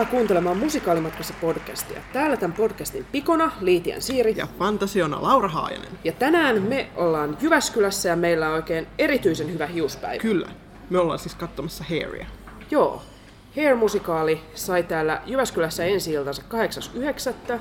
[0.00, 2.00] Tervetuloa kuuntelemaan Musikaalimatkassa podcastia.
[2.12, 4.34] Täällä tämän podcastin pikona Liitian Siiri.
[4.36, 5.88] Ja fantasiona Laura Haajanen.
[6.04, 10.20] Ja tänään me ollaan Jyväskylässä ja meillä on oikein erityisen hyvä hiuspäivä.
[10.22, 10.48] Kyllä.
[10.90, 12.26] Me ollaan siis katsomassa Hairia.
[12.70, 13.02] Joo.
[13.56, 16.42] Hair-musikaali sai täällä Jyväskylässä ensi iltansa
[17.52, 17.58] 8.9.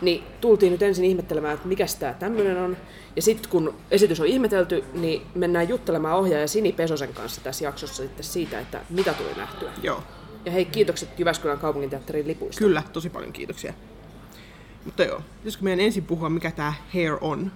[0.00, 2.76] Niin tultiin nyt ensin ihmettelemään, että mikä tämä tämmöinen on.
[3.16, 8.02] Ja sitten kun esitys on ihmetelty, niin mennään juttelemaan ohjaaja Sini Pesosen kanssa tässä jaksossa
[8.02, 9.70] sitten siitä, että mitä tuli nähtyä.
[9.82, 10.02] Joo.
[10.46, 12.58] Ja hei, kiitokset Jyväskylän kaupunginteatterin lipuista.
[12.58, 13.74] Kyllä, tosi paljon kiitoksia.
[14.84, 17.52] Mutta joo, pitäisikö meidän ensin puhua, mikä tämä Hair on?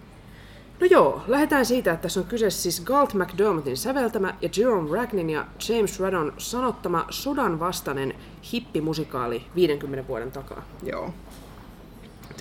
[0.80, 5.30] No joo, lähdetään siitä, että tässä on kyse siis Galt McDermottin säveltämä ja Jerome Ragnin
[5.30, 8.14] ja James Radon sanottama sodan vastainen
[8.52, 10.62] hippimusikaali 50 vuoden takaa.
[10.82, 11.14] Joo.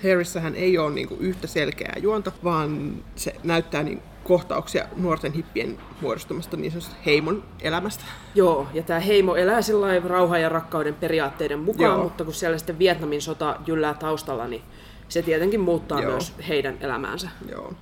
[0.03, 6.57] Hairissähän ei ole niinku yhtä selkeää juonta, vaan se näyttää niin kohtauksia nuorten hippien muodostumasta
[6.57, 8.03] niin sanotusta heimon elämästä.
[8.35, 12.03] Joo, ja tämä heimo elää sillä rauhan ja rakkauden periaatteiden mukaan, Joo.
[12.03, 14.61] mutta kun siellä sitten Vietnamin sota jyllää taustalla, niin
[15.09, 16.11] se tietenkin muuttaa Joo.
[16.11, 17.29] myös heidän elämäänsä.
[17.51, 17.73] Joo.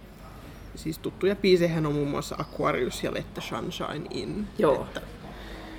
[0.76, 4.48] Siis tuttuja biisejä on muun muassa Aquarius ja Let the Sunshine In.
[4.58, 4.84] Joo.
[4.84, 5.02] Että,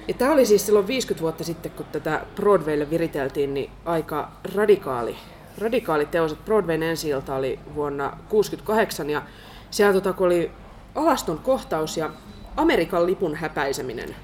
[0.09, 5.17] Ja tämä oli siis silloin 50 vuotta sitten, kun tätä Broadwaylle viriteltiin, niin aika radikaali,
[5.59, 6.35] radikaali teos.
[6.45, 9.23] Broadwayn ensi oli vuonna 1968 ja
[9.71, 10.51] siellä tota, kun oli
[10.95, 12.11] alaston kohtaus ja
[12.57, 14.17] Amerikan lipun häpäiseminen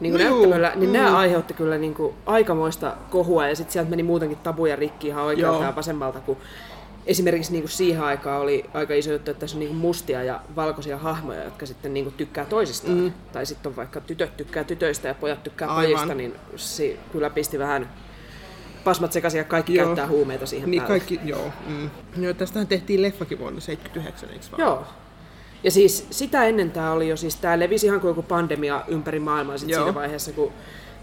[0.00, 0.92] niin kuin No juu, näyttämöllä, niin mm.
[0.92, 5.24] nämä aiheutti kyllä niin kuin aikamoista kohua ja sitten sieltä meni muutenkin tabuja rikki ihan
[5.24, 5.64] oikealta Joo.
[5.64, 6.36] ja vasemmalta, kun
[7.06, 10.22] esimerkiksi niin kuin siihen aikaan oli aika iso juttu, että tässä on niin kuin mustia
[10.22, 12.98] ja valkoisia hahmoja, jotka sitten niin kuin tykkää toisistaan.
[12.98, 13.12] Mm.
[13.32, 15.84] Tai sitten on vaikka tytöt tykkää tytöistä ja pojat tykkää Aivan.
[15.84, 17.88] pojista, niin se kyllä pisti vähän
[18.86, 19.86] pasmat sekaisin ja kaikki Joo.
[19.86, 20.98] käyttää huumeita siihen niin päälle.
[20.98, 21.52] kaikki, joo.
[21.66, 21.90] Mm.
[22.16, 22.34] joo.
[22.34, 24.60] Tästähän tehtiin leffakin vuonna 79, eikö vaan?
[24.60, 24.86] Joo.
[25.64, 29.20] Ja siis sitä ennen tämä oli jo, siis tämä levisi ihan kuin joku pandemia ympäri
[29.20, 29.82] maailmaa sit Joo.
[29.82, 30.52] siinä vaiheessa, kun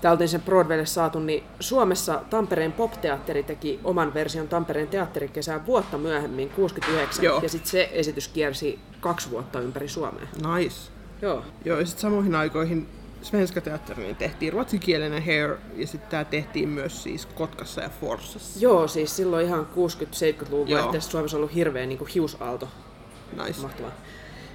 [0.02, 5.98] tämä oltiin sen Broadwaylle saatu, niin Suomessa Tampereen popteatteri teki oman version Tampereen teatterikesää vuotta
[5.98, 7.40] myöhemmin, 69, Joo.
[7.44, 10.28] ja sitten se esitys kiersi kaksi vuotta ympäri Suomea.
[10.56, 10.76] Nice.
[11.22, 11.44] Joo.
[11.66, 12.88] Joo, ja sitten samoihin aikoihin
[13.24, 18.60] Svenska teatteriin tehtiin ruotsinkielinen Hair, ja sitten tämä tehtiin myös siis Kotkassa ja Forssassa.
[18.60, 20.82] Joo, siis silloin ihan 60-70-luvun Joo.
[20.82, 22.68] vaihteessa Suomessa on ollut hirveä niin kuin hiusaalto.
[23.46, 23.62] Nice.
[23.62, 23.92] Mahtavaa.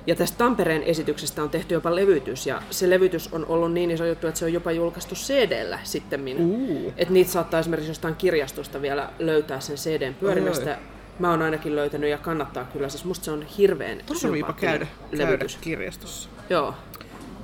[0.06, 4.04] Ja tästä Tampereen esityksestä on tehty jopa levytys, ja se levytys on ollut niin iso
[4.04, 6.38] juttu, että se on jopa julkaistu CD-llä sitten.
[6.38, 6.92] Uu.
[6.96, 10.70] Että niitä saattaa esimerkiksi jostain kirjastosta vielä löytää sen CDn pyörimästä.
[10.70, 10.82] Oi.
[11.18, 12.88] Mä oon ainakin löytänyt ja kannattaa kyllä.
[12.88, 15.56] Siis musta se on hirveän Tarviipa sympaattinen käydä, käydä levytys.
[15.56, 16.28] kirjastossa.
[16.50, 16.74] Joo.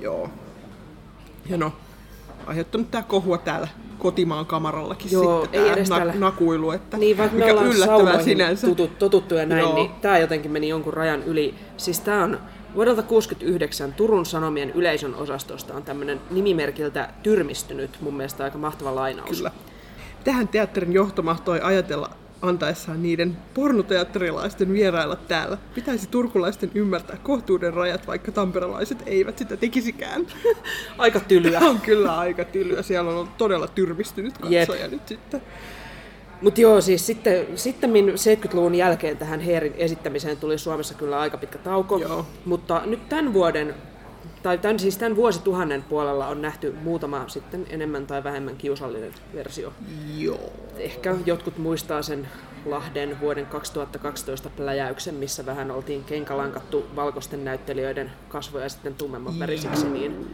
[0.01, 0.29] Joo.
[1.49, 1.73] Ja no,
[2.47, 3.67] aiheuttanut tää kohua täällä
[3.99, 7.97] kotimaan kamarallakin Joo, sitten ei edes täällä- nakuilu, että Niin, vaikka me mikä ollaan yllättävää
[7.97, 8.67] saunoihin sinänsä.
[8.67, 9.75] tutut, totuttu ja näin, Joo.
[9.75, 11.55] niin tämä jotenkin meni jonkun rajan yli.
[11.77, 12.39] Siis tämä on
[12.75, 19.37] vuodelta 69 Turun Sanomien yleisön osastosta on tämmöinen nimimerkiltä tyrmistynyt, mun mielestä aika mahtava lainaus.
[19.37, 19.51] Kyllä.
[20.23, 22.09] Tähän teatterin johto mahtoi ajatella
[22.47, 25.57] antaessaan niiden pornoteatterilaisten vierailla täällä.
[25.75, 30.27] Pitäisi turkulaisten ymmärtää kohtuuden rajat, vaikka tamperelaiset eivät sitä tekisikään.
[30.97, 31.59] Aika tylyä.
[31.59, 32.81] Tämä on kyllä aika tylyä.
[32.81, 34.67] Siellä on ollut todella tyrmistynyt Jep.
[34.67, 35.41] katsoja nyt sitten.
[36.41, 41.57] Mutta joo, siis sitten, sitten 70-luvun jälkeen tähän Heerin esittämiseen tuli Suomessa kyllä aika pitkä
[41.57, 41.97] tauko.
[41.97, 42.25] Joo.
[42.45, 43.75] Mutta nyt tämän vuoden,
[44.45, 49.73] tai tämän, siis tämän vuosituhannen puolella on nähty muutama sitten enemmän tai vähemmän kiusallinen versio.
[50.17, 50.53] Joo.
[50.77, 52.27] Ehkä jotkut muistaa sen
[52.65, 60.27] Lahden vuoden 2012 pläjäyksen, missä vähän oltiin kenkalankattu valkoisten näyttelijöiden kasvoja sitten tummemman värisiksi, niin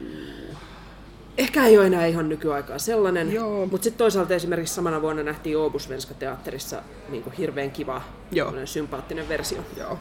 [1.37, 3.33] ehkä ei ole enää ihan nykyaikaa sellainen.
[3.33, 3.65] Joo.
[3.65, 8.53] Mutta sitten toisaalta esimerkiksi samana vuonna nähtiin Oobusvenska teatterissa niin hirveän kiva, Joo.
[8.65, 9.61] sympaattinen versio.
[9.77, 9.97] Joo.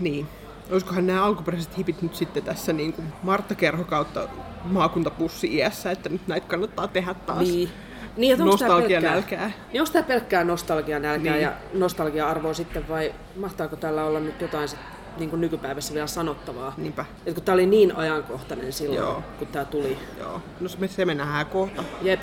[0.00, 0.26] Niin.
[0.72, 4.28] Olisikohan nämä alkuperäiset hipit nyt sitten tässä niin kuin Martta Kerho kautta
[4.64, 7.38] maakuntapussi-iässä, että nyt näitä kannattaa tehdä taas.
[7.38, 7.70] Niin.
[8.16, 9.12] Niin, että Nostalgianälkää.
[9.12, 11.42] pelkkää- Niin onko tämä pelkkää nostalgianälkää Niin.
[11.42, 14.78] ja nostalgia-arvoa sitten vai mahtaako tällä olla nyt jotain sit,
[15.16, 16.74] niin kuin nykypäivässä vielä sanottavaa?
[16.76, 17.04] Niinpä.
[17.26, 19.22] Et kun tämä oli niin ajankohtainen silloin, Joo.
[19.38, 19.98] kun tämä tuli.
[20.18, 20.42] Joo.
[20.60, 21.84] No se me, se me nähdään kohta.
[22.02, 22.20] Jep.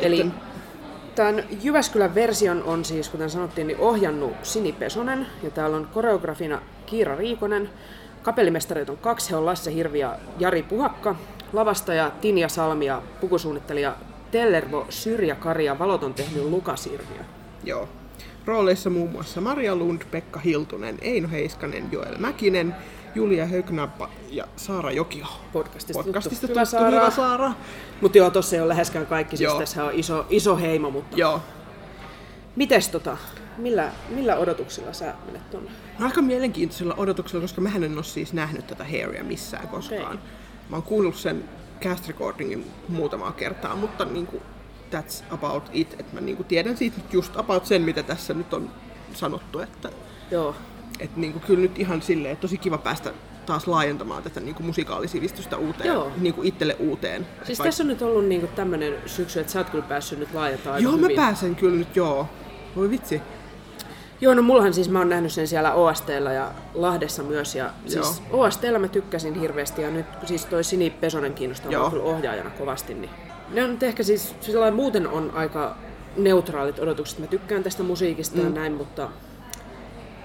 [0.00, 0.26] Eli
[1.18, 6.60] Tämän Jyväskylän version on siis, kuten sanottiin, niin ohjannut Sini Pesonen, ja täällä on koreografina
[6.86, 7.70] Kiira Riikonen.
[8.22, 11.16] Kapellimestareita on kaksi, he on Lasse Hirvi ja Jari Puhakka.
[11.52, 13.96] Lavastaja Tinja Salmi ja pukusuunnittelija
[14.30, 17.22] Tellervo Syrjä Kari ja valot on tehnyt Luka Sirviö.
[17.64, 17.88] Joo.
[18.44, 22.76] Rooleissa muun muassa Maria Lund, Pekka Hiltunen, Eino Heiskanen, Joel Mäkinen,
[23.14, 25.26] Julia Högnappa ja Saara Jokio.
[25.52, 26.60] Podcastista, Podcastista tuttu.
[26.70, 27.52] tuttu, hyvä Saara.
[28.00, 29.58] Mutta joo, tossa ei ole läheskään kaikki, siis Joo.
[29.58, 31.40] tässä on iso, iso heimo, mutta Joo.
[32.56, 33.16] mites tota,
[33.58, 35.70] millä, millä odotuksilla sä menet tonne?
[35.98, 40.20] No, aika mielenkiintoisella odotuksella, koska mä en ole siis nähnyt tätä Hairia missään koskaan.
[40.68, 41.44] Mä oon kuullut sen
[41.80, 44.42] cast recordingin muutamaa kertaa, mutta niinku,
[44.92, 45.96] that's about it.
[46.00, 48.70] Et mä niinku tiedän siitä just about sen, mitä tässä nyt on
[49.14, 49.60] sanottu.
[49.60, 49.90] Että
[50.30, 50.54] Joo,
[51.00, 53.12] et niinku, kyllä nyt ihan silleen, tosi kiva päästä
[53.46, 56.12] taas laajentamaan tätä niinku, musikaalisivistystä uuteen, Joo.
[56.16, 57.26] niinku, itselle uuteen.
[57.44, 60.82] siis tässä on nyt ollut niinku tämmönen syksy, että sä oot kyllä päässyt nyt laajentamaan
[60.82, 61.16] Joo, mä hyvin.
[61.16, 62.28] pääsen kyllä nyt, joo.
[62.76, 63.22] Voi vitsi.
[64.20, 67.54] Joo, no mullahan siis mä oon nähnyt sen siellä OSTlla ja Lahdessa myös.
[67.54, 71.90] Ja siis OSTlla mä tykkäsin hirveästi ja nyt siis toi Sini Pesonen kiinnostaa Joo.
[71.90, 72.94] kyllä ohjaajana kovasti.
[72.94, 73.10] Niin.
[73.50, 75.76] Ne on nyt ehkä siis, sillä muuten on aika
[76.16, 77.18] neutraalit odotukset.
[77.18, 78.44] Mä tykkään tästä musiikista mm.
[78.44, 79.08] ja näin, mutta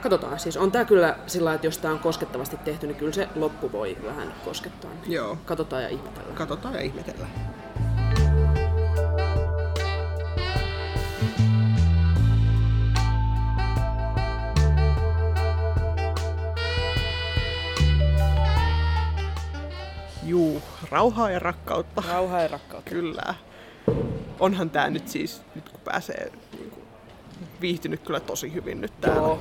[0.04, 0.40] katsotaan.
[0.40, 3.30] Siis on tää kyllä sillä lailla, että jos tää on koskettavasti tehty, niin kyllä se
[3.36, 4.92] loppu voi vähän koskettaa.
[5.08, 5.38] Joo.
[5.46, 6.36] Katsotaan ja ihmetellään.
[6.36, 7.32] Katsotaan ja ihmetellään.
[20.24, 20.62] Juu,
[20.92, 22.04] rauhaa ja rakkautta.
[22.08, 22.90] Rauhaa ja rakkautta.
[22.90, 23.36] Kyllä.
[24.40, 26.84] Onhan tää nyt siis, nyt kun pääsee niin kuin,
[27.62, 29.22] viihtynyt kyllä tosi hyvin nyt täällä.
[29.22, 29.40] Joo.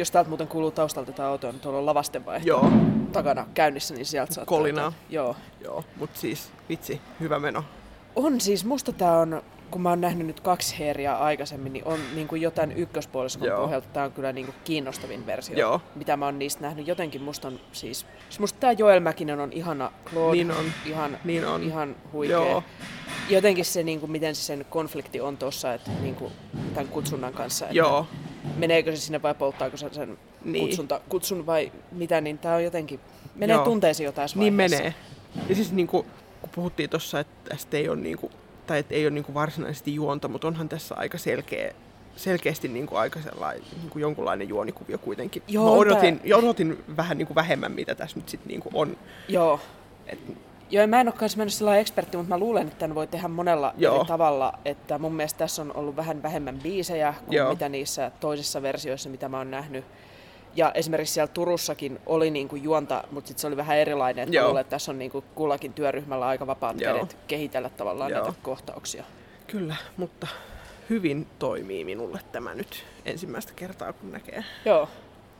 [0.00, 2.70] Jos täältä muuten kuuluu taustalta tätä autoa, niin tuolla on lavastenvaihto Joo,
[3.12, 4.56] takana käynnissä, niin sieltä saattaa...
[4.58, 4.84] Kolinaa.
[4.84, 5.36] jotain- Joo.
[5.64, 7.64] joo, mut siis vitsi, hyvä meno.
[8.16, 11.98] On siis, musta tää on, kun mä oon nähnyt nyt kaksi heeriä aikaisemmin, niin on
[12.14, 13.60] niin kuin jotain ykköspuoliskon Joo.
[13.62, 15.80] pohjalta tää on kyllä niin kuin kiinnostavin versio, Joo.
[15.94, 16.86] mitä mä oon niistä nähnyt.
[16.86, 20.64] Jotenkin musta on siis, siis musta tää Joel Mäkinen on ihana, Claude Niin on.
[20.86, 21.62] ihan, Niin on.
[21.62, 22.36] ihan huikea.
[22.36, 22.62] Joo.
[23.28, 26.32] Jotenkin se, niin kuin, miten se sen konflikti on tuossa, että niin kuin,
[26.74, 28.06] tämän kutsunnan kanssa, että Joo,
[28.56, 30.66] meneekö se sinne vai polttaako se sen Niin.
[30.66, 33.00] kutsunta, kutsun vai mitä, niin tää on jotenkin,
[33.34, 33.64] menee Joo.
[33.64, 34.76] tunteisiin jo tässä Niin vaiheessa.
[34.76, 34.94] menee.
[35.48, 36.06] Ja siis niinku,
[36.40, 38.30] kun puhuttiin tuossa, että tästä ei ole niinku,
[38.66, 41.72] tai että ei ole niinku varsinaisesti juonta, mutta onhan tässä aika selkeä,
[42.16, 45.42] selkeästi niinku aika sellainen, niinku jonkunlainen juonikuvio kuitenkin.
[45.48, 48.96] Joo, Mä odotin, ja odotin vähän niinku vähemmän, mitä tässä nyt sitten niinku on.
[49.28, 49.60] Joo.
[50.06, 50.18] Et,
[50.70, 53.28] Joo, mä en ole kanssa mennyt lailla ekspertti, mutta mä luulen, että tämän voi tehdä
[53.28, 53.96] monella Joo.
[53.96, 54.52] eri tavalla.
[54.64, 57.50] Että mun mielestä tässä on ollut vähän vähemmän biisejä kuin Joo.
[57.52, 59.84] mitä niissä toisissa versioissa, mitä mä oon nähnyt.
[60.56, 64.28] Ja esimerkiksi siellä Turussakin oli niinku juonta, mutta sitten se oli vähän erilainen.
[64.28, 66.94] Että luulen, että tässä on niinku kullakin työryhmällä aika vapaat Joo.
[66.94, 68.22] kädet kehitellä tavallaan Joo.
[68.22, 69.04] näitä kohtauksia.
[69.46, 70.26] kyllä, mutta
[70.90, 74.44] hyvin toimii minulle tämä nyt ensimmäistä kertaa, kun näkee.
[74.64, 74.88] Joo.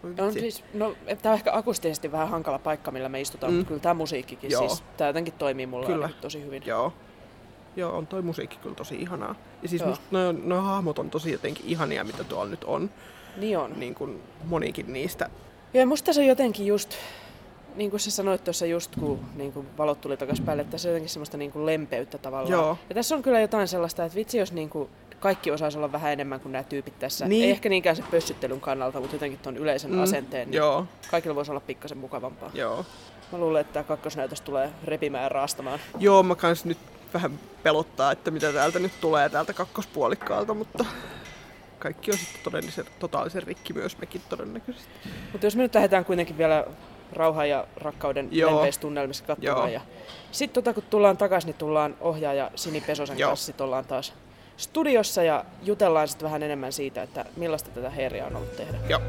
[0.05, 0.41] On vitsi.
[0.41, 3.57] siis, no, tämä on ehkä akustisesti vähän hankala paikka, millä me istutaan, Mm.
[3.57, 4.69] mutta kyllä tämä musiikkikin, Joo.
[4.69, 6.09] siis, tämä jotenkin toimii mulle Kyllä.
[6.21, 6.63] tosi hyvin.
[6.67, 6.93] Joo.
[7.77, 9.35] Joo, on toi musiikki kyllä tosi ihanaa.
[9.63, 9.89] Ja siis Joo.
[9.89, 12.91] musta nuo, nuo hahmot on tosi jotenkin ihania, mitä tuolla nyt on.
[13.37, 13.73] Niin on.
[13.81, 15.31] Niin kuin monikin niistä.
[15.75, 16.91] Joo, ja musta se on jotenkin just,
[17.77, 20.89] niin kuin sä sanoit tuossa just, kun niin kuin valot tuli takaisin päälle, että tässä
[20.89, 22.53] on jotenkin semmoista niin kuin lempeyttä tavallaan.
[22.53, 22.79] Joo.
[22.89, 24.89] Ja tässä on kyllä jotain sellaista, että vitsi jos niin kuin
[25.21, 27.29] kaikki osaisi olla vähän enemmän kuin nämä tyypit tässä.
[27.29, 27.45] Niin.
[27.45, 31.35] Ei ehkä niinkään se pössyttelyn kannalta, mutta jotenkin tuon yleisen Mm, asenteen, niin Joo, kaikilla
[31.35, 32.51] voisi olla pikkasen mukavampaa.
[32.55, 32.85] joo.
[33.33, 35.79] Mä luulen, että tämä kakkosnäytös tulee repimään ja raastamaan.
[35.99, 36.79] Joo, mä kans nyt
[37.15, 40.85] vähän pelottaa, että mitä täältä nyt tulee täältä kakkospuolikkaalta, mutta
[41.79, 44.91] kaikki on sitten todellisen, totaalisen rikki myös mekin todennäköisesti.
[45.33, 46.65] Mutta jos me nyt lähdetään kuitenkin vielä
[47.13, 48.55] rauhan ja rakkauden Joo.
[48.55, 49.37] lempeissä tunnelmissa Joo.
[49.37, 49.73] katsomaan.
[49.73, 49.81] Ja
[50.33, 53.31] sitten tota, kun tullaan takaisin, niin tullaan ohjaaja Sini Pesosen Joo.
[53.31, 53.47] kanssa.
[53.47, 54.13] Sit ollaan taas
[54.61, 58.79] studiossa ja jutellaan sitten vähän enemmän siitä, että millaista tätä heeriä on ollut tehdä.
[58.89, 59.01] Joo.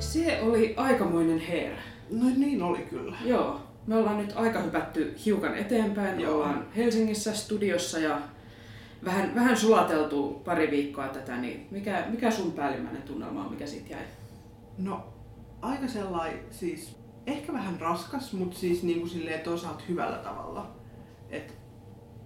[0.00, 1.76] Se oli aikamoinen heer.
[2.10, 3.16] No niin oli kyllä.
[3.24, 6.20] Joo, me ollaan nyt aika hypätty hiukan eteenpäin.
[6.20, 6.34] Joo.
[6.34, 8.18] Ollaan Helsingissä studiossa ja
[9.06, 13.92] vähän, vähän sulateltu pari viikkoa tätä, niin mikä, mikä sun päällimmäinen tunnelma on, mikä siitä
[13.92, 14.04] jäi?
[14.78, 15.04] No,
[15.60, 16.96] aika sellainen, siis
[17.26, 20.76] ehkä vähän raskas, mutta siis niinku silleen toisaalta hyvällä tavalla.
[21.30, 21.54] Et,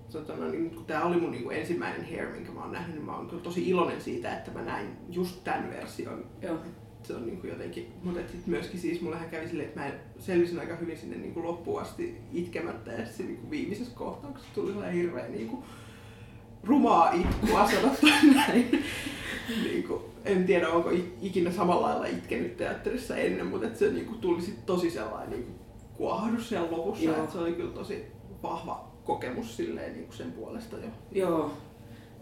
[0.08, 3.16] satana, niin, kun tää oli mun niinku ensimmäinen hair, minkä mä oon nähnyt, niin mä
[3.16, 6.26] oon kyllä tosi iloinen siitä, että mä näin just tämän version.
[6.42, 6.58] Joo.
[7.02, 10.76] Se on niinku jotenkin, mutta sit myöskin siis mullehan kävi silleen, että mä selvisin aika
[10.76, 15.64] hyvin sinne niinku loppuun asti itkemättä ja sitten niinku viimeisessä kohtauksessa tuli sellainen hirveä niinku
[16.64, 18.84] rumaa itkua sanotaan näin.
[19.64, 20.90] niin kuin, en tiedä, onko
[21.22, 25.30] ikinä samalla lailla itkenyt teatterissa ennen, mutta että se niin kuin, tuli sit tosi sellainen
[25.30, 25.58] niin kuin,
[25.94, 27.04] kuohdus siellä lopussa.
[27.04, 27.16] Joo.
[27.16, 28.04] Että se oli kyllä tosi
[28.42, 30.88] vahva kokemus silleen, niin kuin sen puolesta jo.
[31.12, 31.52] Joo.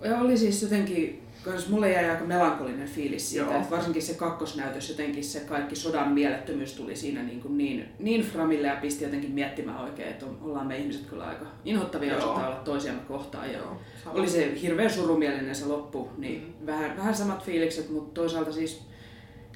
[0.03, 3.57] Ja oli siis jotenkin, kans mulle jäi aika melankolinen fiilis siitä, Joo.
[3.57, 8.23] että varsinkin se kakkosnäytös, jotenkin se kaikki sodan mielettömyys tuli siinä niin, kuin niin, niin
[8.23, 12.19] framille ja pisti jotenkin miettimään oikein, että ollaan me ihmiset kyllä aika inhottavia Joo.
[12.19, 13.53] osataan olla toisiamme kohtaan.
[13.53, 14.15] Ja Joo, sama.
[14.19, 16.67] oli se hirveän surumielinen se loppu, niin Mm.
[16.67, 18.83] vähän, vähän samat fiilikset, mutta toisaalta siis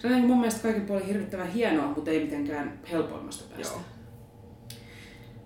[0.01, 3.75] se on mun mielestä kaiken puolin hirvittävän hienoa, mutta ei mitenkään helpoimmasta päästä.
[3.75, 3.83] Joo.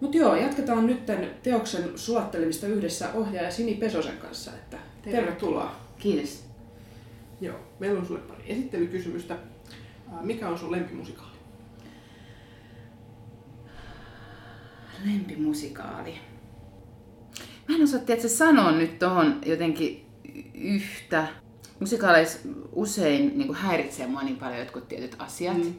[0.01, 4.51] Mutta joo, jatketaan nyt tämän teoksen sulattelemista yhdessä ohjaaja Sini Pesosen kanssa.
[4.51, 5.86] Että tervetuloa.
[5.99, 6.45] Kiitos.
[7.41, 7.57] Joo.
[7.79, 9.37] Meillä on sulle pari esittelykysymystä.
[10.21, 11.37] Mikä on sun lempimusikaali?
[15.05, 16.15] Lempimusikaali.
[17.69, 20.07] Mä en osaa tiedätkö, sanoa nyt tuohon jotenkin
[20.55, 21.29] yhtä.
[21.81, 22.39] Musikaaleissa
[22.73, 25.57] usein niin kuin häiritsee mua niin paljon jotkut tietyt asiat.
[25.57, 25.75] Mm.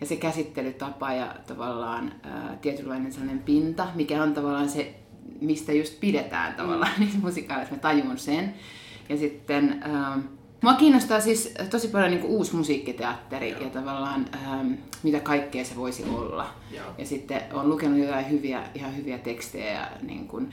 [0.00, 4.94] Ja se käsittelytapa ja tavallaan ää, tietynlainen sellainen pinta, mikä on tavallaan se,
[5.40, 7.00] mistä just pidetään tavallaan mm.
[7.04, 7.74] niissä musikaaleissa.
[7.74, 8.54] Mä tajun sen.
[9.08, 10.18] Ja sitten ää,
[10.62, 13.60] mua kiinnostaa siis tosi paljon niin kuin uusi musiikkiteatteri Joo.
[13.60, 14.64] ja tavallaan ää,
[15.02, 16.50] mitä kaikkea se voisi olla.
[16.76, 16.86] Joo.
[16.98, 20.48] Ja sitten olen lukenut jotain hyviä, ihan hyviä tekstejä ja niin kun,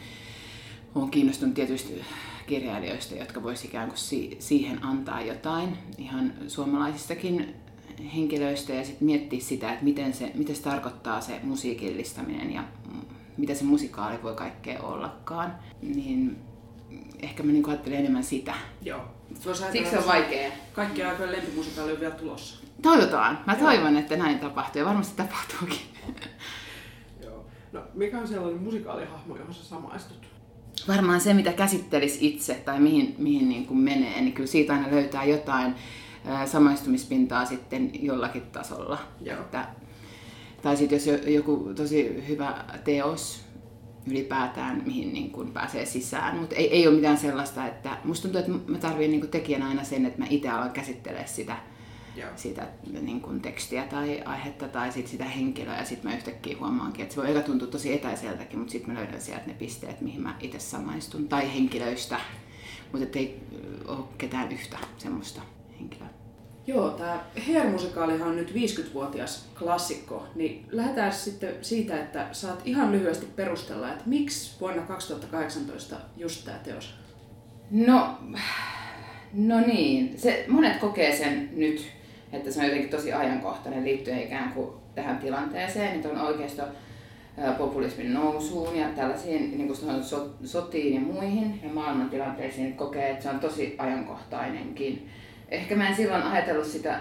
[0.96, 2.02] olen kiinnostunut tietysti
[2.48, 7.56] kirjailijoista, jotka voisi ikään kuin si- siihen antaa jotain ihan suomalaisistakin
[8.16, 12.64] henkilöistä ja sitten miettiä sitä, että miten se, mitä se tarkoittaa se musiikillistaminen ja
[13.38, 15.56] mitä se musikaali voi kaikkea ollakaan.
[15.82, 16.38] Niin
[17.26, 18.54] ehkä mä niin ajattelen enemmän sitä.
[18.82, 19.02] Joo.
[19.72, 20.52] Siksi se on vaikea.
[20.74, 22.66] Kaikki aikojen lempimusikaali on vielä tulossa.
[22.82, 23.40] Toivotaan.
[23.48, 25.80] Mä toivon, että näin tapahtuu ja varmasti tapahtuukin.
[27.24, 27.46] Joo.
[27.72, 30.36] No, mikä on sellainen musikaalihahmo, johon sä samaistut?
[30.88, 34.92] varmaan se, mitä käsittelisi itse tai mihin, mihin niin kuin menee, niin kyllä siitä aina
[34.92, 35.76] löytää jotain
[36.46, 38.98] samaistumispintaa sitten jollakin tasolla.
[39.22, 39.40] Joo.
[39.42, 39.68] Että,
[40.62, 43.45] tai sitten jos jo- joku tosi hyvä teos
[44.08, 46.38] ylipäätään, mihin niin kuin pääsee sisään.
[46.38, 49.68] Mutta ei, ei ole mitään sellaista, että musta tuntuu, että mä tarvitsen niin kuin tekijänä
[49.68, 51.58] aina sen, että mä itse alan käsittelee sitä,
[52.16, 52.30] Joo.
[52.36, 52.68] sitä
[53.02, 57.16] niin kuin tekstiä tai aihetta tai sit sitä henkilöä ja sitten mä yhtäkkiä huomaankin, että
[57.16, 60.36] se voi eka tuntua tosi etäiseltäkin, mutta sitten mä löydän sieltä ne pisteet, mihin mä
[60.40, 62.20] itse samaistun tai henkilöistä,
[62.92, 63.40] mutta ei
[63.88, 65.42] ole ketään yhtä semmoista
[65.80, 66.25] henkilöä.
[66.68, 73.26] Joo, tämä Hair-musikaalihan on nyt 50-vuotias klassikko, niin lähdetään sitten siitä, että saat ihan lyhyesti
[73.36, 76.96] perustella, että miksi vuonna 2018 just tämä teos?
[77.72, 78.18] No,
[79.34, 81.86] no niin, se, monet kokee sen nyt,
[82.34, 86.64] että se on jotenkin tosi ajankohtainen liittyen ikään kuin tähän tilanteeseen, että on oikeisto
[87.58, 93.24] populismin nousuun ja tällaisiin niin kuin sanoin, so, sotiin ja muihin ja maailmantilanteisiin kokee, että
[93.24, 95.10] se on tosi ajankohtainenkin.
[95.50, 97.00] Ehkä mä en silloin ajatellut sitä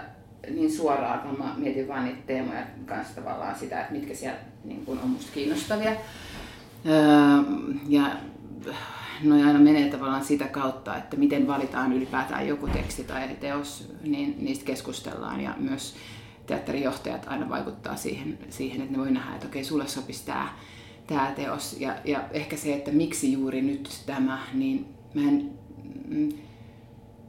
[0.49, 4.85] niin suoraan, vaan mä mietin vaan niitä teemoja kanssa tavallaan sitä, että mitkä siellä niin
[4.85, 5.91] kuin on musta kiinnostavia.
[6.85, 7.53] Öö,
[7.87, 8.11] ja
[9.23, 14.35] no aina menee tavallaan sitä kautta, että miten valitaan ylipäätään joku teksti tai teos, niin
[14.39, 15.95] niistä keskustellaan ja myös
[16.47, 20.49] teatterijohtajat aina vaikuttaa siihen, siihen että ne voi nähdä, että okei, sulle sopisi tämä,
[21.07, 21.75] tämä teos.
[21.79, 25.51] Ja, ja ehkä se, että miksi juuri nyt tämä, niin mä en,
[26.07, 26.29] mm,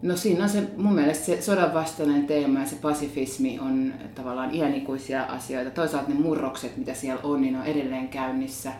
[0.02, 4.54] No siinä on se, mun mielestä se sodan vastainen teema ja se pasifismi on tavallaan
[4.54, 5.70] iänikuisia asioita.
[5.70, 8.72] Toisaalta ne murrokset, mitä siellä on, niin on edelleen käynnissä,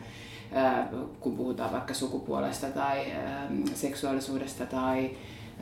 [0.53, 0.89] ää,
[1.21, 5.11] kun puhutaan vaikka sukupuolesta tai ää, seksuaalisuudesta tai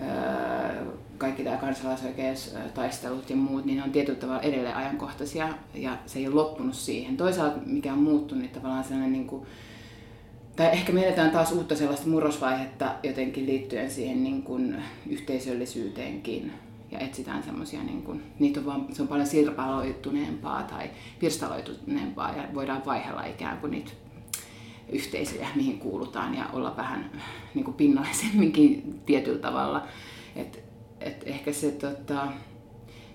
[0.01, 0.75] ää,
[1.19, 6.27] kaikki tämä kansalaisoikeustaistelut ja muut, niin ne on tietyllä tavalla edelleen ajankohtaisia ja se ei
[6.27, 7.17] ole loppunut siihen.
[7.17, 9.47] Toisaalta mikä on muuttunut, niin tavallaan sellainen niin kuin,
[10.57, 14.77] tai ehkä me eletään taas uutta sellaista murrosvaihetta jotenkin liittyen siihen niin kuin
[15.11, 16.53] yhteisöllisyyteenkin.
[16.91, 22.49] Ja etsitään semmoisia, niin kuin, niitä on vaan, se on paljon sirpaloituneempaa tai pirstaloituneempaa ja
[22.55, 23.91] voidaan vaihella ikään kuin niitä
[24.93, 27.11] yhteisöjä, mihin kuulutaan ja olla vähän
[27.55, 29.87] niin kuin pinnallisemminkin tietyllä tavalla.
[30.37, 30.65] Et,
[31.01, 32.27] et ehkä se, tota,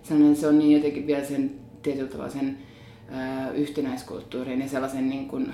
[0.03, 2.57] sellainen, se on niin jotenkin vielä sen tietyllä tavalla sen
[3.09, 5.53] ää, yhtenäiskulttuurin ja sellaisen niin kuin,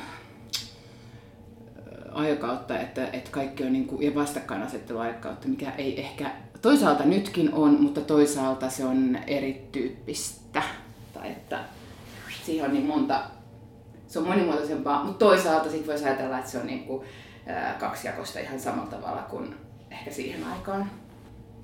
[2.16, 6.32] aikakautta, että, että kaikki on niin kuin, ja vastakkainasettelu aikakautta, mikä ei ehkä
[6.62, 10.64] toisaalta nytkin on, mutta toisaalta se on erityyppistä.
[11.14, 11.60] Tai että
[12.46, 13.22] siihen on niin monta,
[14.08, 17.06] se on monimuotoisempaa, mutta toisaalta sitten voisi ajatella, että se on niin kuin,
[17.80, 19.56] kaksijakosta ihan samalla tavalla kuin
[19.92, 20.92] ehkä siihen aikaan.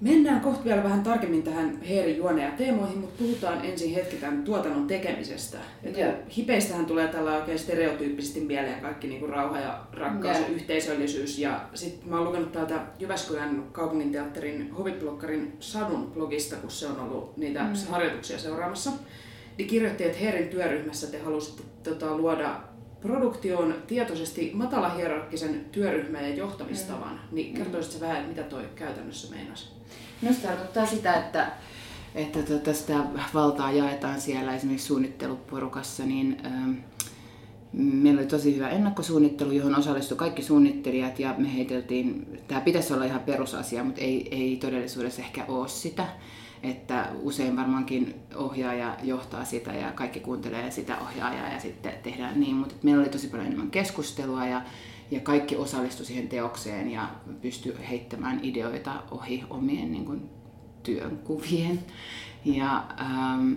[0.01, 4.43] Mennään kohta vielä vähän tarkemmin tähän Heerin juoneen ja teemoihin, mutta puhutaan ensin hetki tämän
[4.43, 5.58] tuotannon tekemisestä.
[5.84, 5.96] Et
[6.38, 11.39] hipeistähän tulee tällä oikein stereotyyppisesti mieleen kaikki niinku rauha ja rakkaus ja yhteisöllisyys.
[11.39, 17.38] Ja sitten mä oon lukenut täältä Jyväskylän kaupunginteatterin Hoviblokkarin Sadun blogista, kun se on ollut
[17.38, 17.74] niitä mm.
[17.89, 18.91] harjoituksia seuraamassa.
[19.58, 22.70] Niin kirjoitti, että Heerin työryhmässä te halusitte tota, luoda
[23.01, 27.20] produktioon tietoisesti matalahierarkkisen työryhmän ja johtamistavan.
[27.31, 29.67] Niin kertoisitko vähän, mitä toi käytännössä meinasi?
[30.22, 31.51] No se tarkoittaa sitä, että,
[32.15, 32.98] että tota sitä
[33.34, 36.72] valtaa jaetaan siellä esimerkiksi suunnitteluporukassa, niin ähm,
[37.74, 43.05] meillä oli tosi hyvä ennakkosuunnittelu, johon osallistui kaikki suunnittelijat ja me heiteltiin, tämä pitäisi olla
[43.05, 46.08] ihan perusasia, mutta ei, ei todellisuudessa ehkä ole sitä.
[46.63, 52.56] Että usein varmaankin ohjaaja johtaa sitä ja kaikki kuuntelee sitä ohjaajaa ja sitten tehdään niin,
[52.56, 54.62] mutta meillä oli tosi paljon enemmän keskustelua ja,
[55.12, 57.10] ja kaikki osallistui siihen teokseen ja
[57.41, 60.30] pystyi heittämään ideoita ohi omien niin kuin,
[60.84, 61.80] työnkuvien.
[62.46, 63.53] Ja ähm,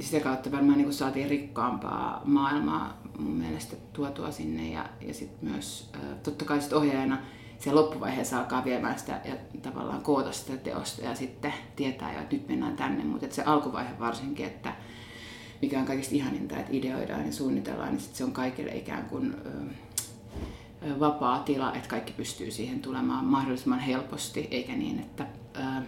[0.00, 5.50] sitä kautta varmaan niin kuin saatiin rikkaampaa maailmaa mun mielestä tuotua sinne ja, ja sitten
[5.50, 7.18] myös äh, totta kai sit ohjaajana
[7.60, 12.36] se loppuvaiheessa alkaa viemään sitä ja tavallaan koota sitä teosta ja sitten tietää jo, että
[12.36, 14.74] nyt mennään tänne, mutta se alkuvaihe varsinkin, että
[15.62, 19.34] mikä on kaikista ihaninta, että ideoidaan ja suunnitellaan, niin sit se on kaikille ikään kuin
[19.46, 25.26] ö, vapaa tila, että kaikki pystyy siihen tulemaan mahdollisimman helposti, eikä niin, että,
[25.56, 25.82] ö,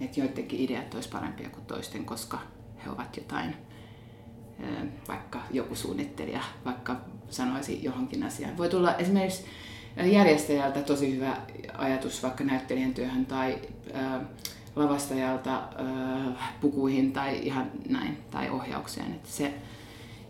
[0.00, 2.38] että joidenkin ideat olisi parempia kuin toisten, koska
[2.84, 3.56] he ovat jotain,
[4.60, 6.96] ö, vaikka joku suunnittelija, vaikka
[7.30, 8.56] sanoisi johonkin asiaan.
[8.56, 9.44] Voi tulla esimerkiksi
[9.96, 11.36] järjestäjältä tosi hyvä
[11.78, 13.58] ajatus vaikka näyttelijän työhön tai
[13.88, 14.20] ö,
[14.76, 15.84] lavastajalta ö,
[16.60, 19.12] pukuihin tai ihan näin, tai ohjaukseen.
[19.12, 19.54] Että se,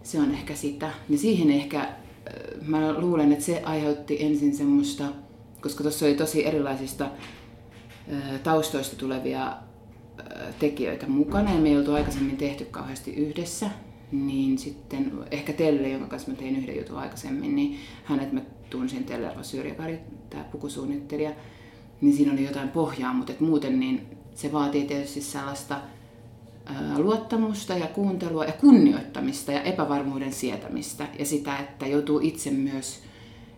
[0.02, 0.90] se on ehkä sitä.
[1.08, 1.88] Ja siihen ehkä,
[2.26, 5.04] ö, mä luulen, että se aiheutti ensin semmoista,
[5.60, 7.10] koska tuossa oli tosi erilaisista
[8.12, 9.56] ö, taustoista tulevia
[10.58, 13.70] tekijöitä mukana ja me ei oltu aikaisemmin tehty kauheasti yhdessä,
[14.14, 18.40] niin sitten ehkä Telle, jonka kanssa mä tein yhden jutun aikaisemmin, niin hänet mä
[18.70, 19.98] tunsin, Tellerva Syrjäkari,
[20.30, 21.30] tämä pukusuunnittelija,
[22.00, 25.80] niin siinä oli jotain pohjaa, mutta et muuten niin se vaatii tietysti sellaista
[26.66, 33.02] ää, luottamusta ja kuuntelua ja kunnioittamista ja epävarmuuden sietämistä ja sitä, että joutuu itse myös,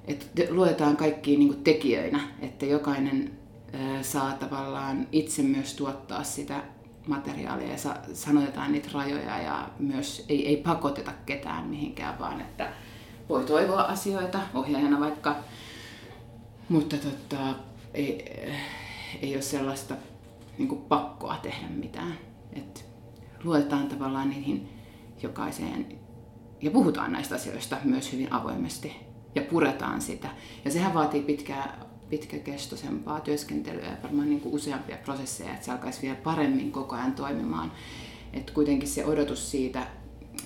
[0.04, 3.30] että luetaan kaikkiin niin tekijöinä, että jokainen
[3.72, 6.62] ää, saa tavallaan itse myös tuottaa sitä
[7.06, 12.72] materiaalia ja sa- sanotetaan niitä rajoja ja myös ei, ei pakoteta ketään mihinkään, vaan että
[13.28, 15.36] voi toivoa asioita ohjaajana vaikka,
[16.68, 17.54] mutta tota,
[17.94, 18.24] ei,
[19.22, 19.94] ei ole sellaista
[20.58, 22.14] niin pakkoa tehdä mitään.
[22.52, 22.86] Et
[23.44, 24.68] luotetaan tavallaan niihin
[25.22, 25.98] jokaiseen
[26.62, 28.96] ja puhutaan näistä asioista myös hyvin avoimesti
[29.34, 30.28] ja puretaan sitä.
[30.64, 36.02] Ja sehän vaatii pitkää, pitkäkestoisempaa työskentelyä ja varmaan niin kuin useampia prosesseja, että se alkaisi
[36.02, 37.72] vielä paremmin koko ajan toimimaan.
[38.32, 39.86] Et kuitenkin se odotus siitä,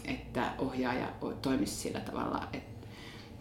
[0.05, 1.09] että ohjaaja
[1.43, 2.87] toimisi sillä tavalla, että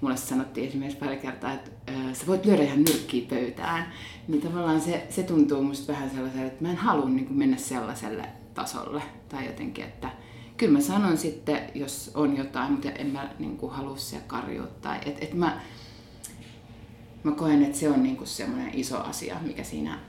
[0.01, 1.71] mulle sanottiin esimerkiksi pari kertaa, että
[2.13, 3.93] sä voit lyödä ihan nyrkkiä pöytään,
[4.27, 8.25] niin tavallaan se, se tuntuu musta vähän sellaiselle, että mä en halua niin mennä sellaiselle
[8.53, 10.10] tasolle tai jotenkin, että
[10.58, 14.67] kyllä mä sanon sitten, jos on jotain, mutta en mä niin kuin halua se karjua
[14.67, 15.62] tai et, et mä,
[17.23, 19.99] mä koen, että se on niin kuin semmoinen iso asia, mikä siinä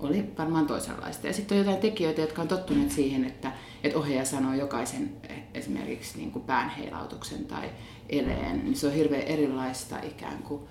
[0.00, 1.26] oli varmaan toisenlaista.
[1.26, 3.52] Ja sitten on jotain tekijöitä, jotka on tottuneet siihen, että,
[3.84, 5.12] että ohjaaja sanoo jokaisen
[5.54, 7.70] esimerkiksi niin kuin päänheilautuksen tai
[8.08, 10.62] eleen, niin se on hirveän erilaista ikään kuin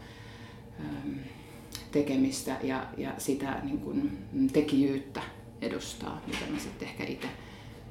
[0.80, 1.19] ähm,
[1.91, 4.17] tekemistä ja, ja sitä niin kuin,
[4.54, 5.21] tekijyyttä
[5.62, 7.28] edustaa, mitä mä sitten ehkä itse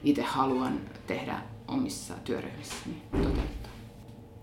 [0.05, 3.70] itse haluan tehdä omissa työryhmissäni toteuttaa.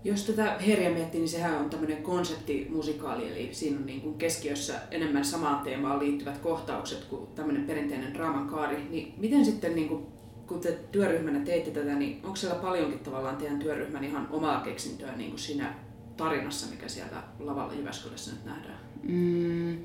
[0.04, 4.74] Jos tätä herjaa miettii, niin sehän on tämmöinen konseptimusikaali, eli siinä on niin kuin keskiössä
[4.90, 8.86] enemmän samaan teemaan liittyvät kohtaukset kuin tämmöinen perinteinen draaman kaari.
[8.90, 10.06] Niin miten sitten, niin kuin,
[10.46, 15.16] kun te työryhmänä teitte tätä, niin onko siellä paljonkin tavallaan teidän työryhmän ihan omaa keksintöä
[15.16, 15.74] niin kuin siinä
[16.16, 18.78] tarinassa, mikä sieltä lavalla Jyväskylässä nyt nähdään?
[19.02, 19.78] Mm,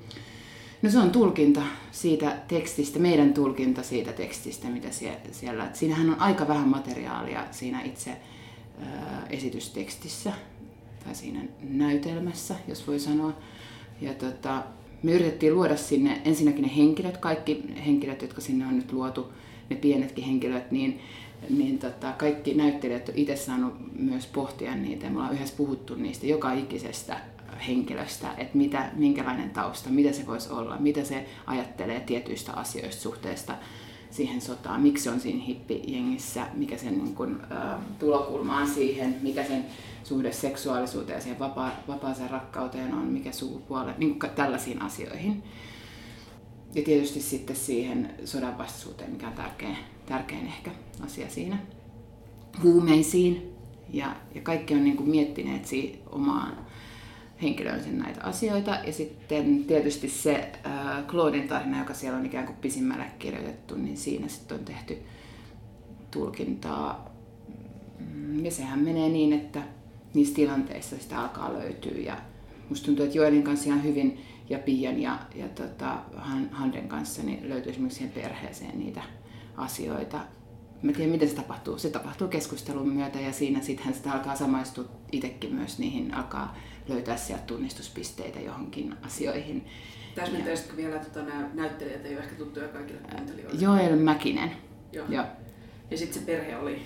[0.81, 5.65] no se on tulkinta siitä tekstistä, meidän tulkinta siitä tekstistä, mitä sie, siellä.
[5.65, 8.17] Et siinähän on aika vähän materiaalia siinä itse
[9.29, 10.33] esitystekstissä
[11.03, 13.33] tai siinä näytelmässä, jos voi sanoa.
[14.01, 14.63] Ja tota,
[15.03, 19.33] me yritettiin luoda sinne ensinnäkin ne henkilöt, kaikki henkilöt, jotka sinne on nyt luotu,
[19.69, 20.99] ne pienetkin henkilöt, niin,
[21.49, 26.27] niin tota, kaikki näyttelijät on itse saanut myös pohtia niitä me ollaan yhdessä puhuttu niistä
[26.27, 27.19] joka ikisestä
[27.67, 33.55] henkilöstä, että mitä, minkälainen tausta, mitä se voisi olla, mitä se ajattelee tietyistä asioista suhteesta
[34.13, 39.15] siihen sotaan, miksi se on siinä hippijengissä, mikä sen niin kun, ä, tulokulma on siihen,
[39.21, 39.65] mikä sen
[40.03, 45.43] suhde seksuaalisuuteen ja siihen vapaa, vapaaseen rakkauteen on, mikä sukupuole, niin kuin tällaisiin asioihin.
[46.75, 50.71] ja tietysti sitten siihen sodan vastaisuuteen, mikä on tärkein, tärkein ehkä
[51.01, 51.57] asia siinä.
[52.63, 53.53] Huumeisiin.
[53.93, 56.57] Ja, ja kaikki on niin kuin miettineet siihen omaan
[57.43, 58.77] henkilöönsä näitä asioita.
[58.85, 63.97] Ja sitten tietysti se äh, Claudin tarina, joka siellä on ikään kuin pisimmälle kirjoitettu, niin
[63.97, 64.97] siinä sitten on tehty
[66.11, 67.13] tulkintaa.
[67.99, 69.61] Mm, ja sehän menee niin, että
[70.13, 71.97] niissä tilanteissa sitä alkaa löytyä.
[71.97, 72.17] Ja
[72.69, 75.97] musta tuntuu, että Joelin kanssa ihan hyvin ja Pian ja, ja tota,
[76.51, 79.01] Handen kanssa niin löytyy esimerkiksi siihen perheeseen niitä
[79.57, 80.19] asioita.
[80.81, 81.77] Mä tiedän, miten se tapahtuu.
[81.77, 86.55] Se tapahtuu keskustelun myötä ja siinä sitten sitä alkaa samaistua itsekin myös niihin, alkaa
[86.87, 89.65] löytää sieltä tunnistuspisteitä johonkin asioihin.
[90.15, 93.61] Täsmentäisitkö vielä tota, nämä näyttelijät, ei ole ehkä tuttuja kaikille kuuntelijoille?
[93.61, 94.51] Joel Mäkinen.
[94.91, 95.05] Joo.
[95.09, 95.25] Joo.
[95.91, 96.81] Ja sitten se perhe oli?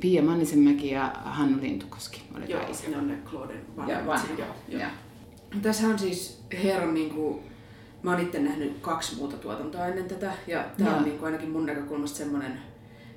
[0.00, 2.90] Pia Mannisenmäki ja Hannu Lintukoski oli Joo, isä.
[2.90, 4.28] ne on ne Clauden vanhemmat.
[4.38, 4.80] Joo, joo.
[4.80, 4.90] joo.
[5.62, 7.40] Tässä on siis Herran, niin kuin,
[8.02, 11.50] mä oon itse nähnyt kaksi muuta tuotantoa ennen tätä, ja tämä on niin kuin, ainakin
[11.50, 12.58] mun näkökulmasta semmoinen,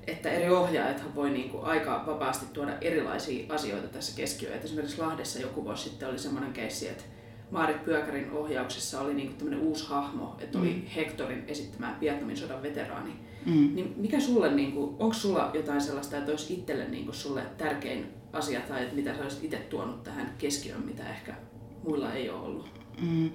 [0.07, 4.55] että eri ohjaajat voi niin kuin, aika vapaasti tuoda erilaisia asioita tässä keskiöön.
[4.55, 7.03] Et esimerkiksi Lahdessa joku vuosi sitten oli semmoinen keissi, että
[7.51, 10.85] Maarit Pyökärin ohjauksessa oli niin tämmöinen uusi hahmo, että oli mm.
[10.85, 13.11] Hectorin esittämä Vietnamin sodan veteraani.
[13.45, 13.75] Mm.
[13.75, 17.41] Niin mikä sulle, niin kuin, onko sulla jotain sellaista, että olisi itselle niin kuin, sulle
[17.57, 21.35] tärkein asia tai että mitä sä olisit itse tuonut tähän keskiöön, mitä ehkä
[21.83, 22.69] muilla ei ole ollut?
[23.01, 23.31] Mm.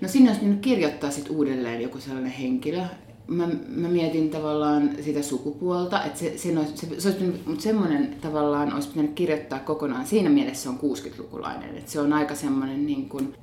[0.00, 2.82] No sinne olisi kirjoittaa sit uudelleen joku sellainen henkilö.
[3.28, 7.62] Mä, mä mietin tavallaan sitä sukupuolta, että se, se, olisi, se, se olisi pitänyt, mutta
[7.62, 10.06] semmoinen tavallaan olisi pitänyt kirjoittaa kokonaan.
[10.06, 13.34] Siinä mielessä se on 60-lukulainen, että se on aika semmoinen niin kuin,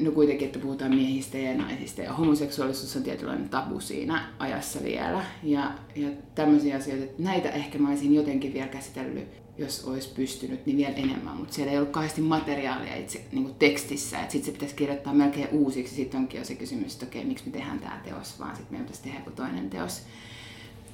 [0.00, 5.24] no kuitenkin, että puhutaan miehistä ja naisista ja homoseksuaalisuus on tietynlainen tabu siinä ajassa vielä.
[5.42, 10.66] Ja, ja tämmöisiä asioita, että näitä ehkä mä olisin jotenkin vielä käsitellyt, jos olisi pystynyt,
[10.66, 11.36] niin vielä enemmän.
[11.36, 15.14] Mutta siellä ei ollut kauheasti materiaalia itse niin kuin tekstissä, että sitten se pitäisi kirjoittaa
[15.14, 15.94] melkein uusiksi.
[15.94, 18.86] Sitten onkin jo se kysymys, että okei, miksi me tehdään tämä teos, vaan sitten meidän
[18.86, 20.02] pitäisi tehdä joku toinen teos.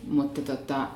[0.09, 0.89] Mutta tota,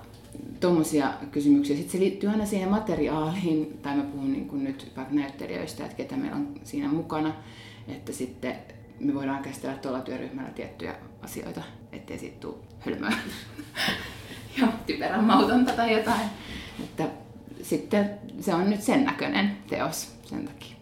[0.61, 1.77] tuommoisia kysymyksiä.
[1.77, 5.97] Sitten se liittyy aina siihen materiaaliin, tai mä puhun niin kuin nyt vaikka näyttelijöistä, että
[5.97, 7.35] ketä meillä on siinä mukana
[7.89, 8.57] että sitten
[9.01, 13.13] me voidaan käsitellä tuolla työryhmällä tiettyjä asioita, ettei siitä tule hölmöä
[14.61, 16.29] ja typerän mautonta tai jotain.
[16.85, 17.09] Että
[17.63, 20.77] sitten se on nyt sen näköinen teos sen takia.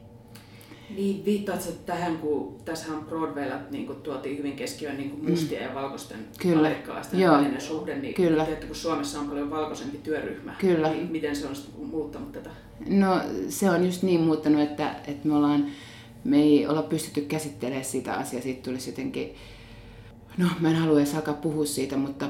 [0.97, 5.61] Niin, viittaat tähän, kun tässä on Broadwaylla niin kun tuotiin hyvin keskiöön niin kuin mustia
[5.61, 5.67] mm.
[5.67, 6.59] ja valkoisten Kyllä.
[6.59, 7.37] amerikkalaisten Joo.
[7.37, 8.45] välinen suhde, niin Kyllä.
[8.45, 10.91] Että kun Suomessa on paljon valkoisempi työryhmä, Kyllä.
[10.91, 11.55] niin miten se on
[11.91, 12.51] muuttanut tätä?
[12.89, 15.67] No se on just niin muuttanut, että, että me ollaan
[16.25, 18.43] me ei olla pystytty käsittelemään sitä asiaa.
[18.43, 19.35] Siitä tulisi jotenkin,
[20.39, 22.29] no mä en halua edes alkaa puhua siitä, mutta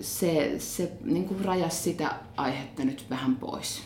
[0.00, 3.82] se, se niin kuin rajasi sitä aihetta nyt vähän pois.